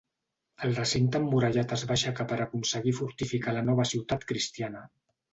[0.67, 4.83] El recinte emmurallat es va aixecar per aconseguir fortificar la nova ciutat cristiana.